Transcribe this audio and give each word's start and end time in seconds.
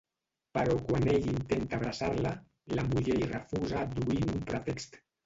Però 0.57 0.77
quan 0.85 1.03
ell 1.11 1.27
intenta 1.33 1.77
abraçar-la, 1.77 2.31
la 2.79 2.87
muller 2.87 3.19
hi 3.19 3.29
refusa 3.33 3.79
adduint 3.83 4.27
un 4.39 4.41
pretext. 4.49 4.99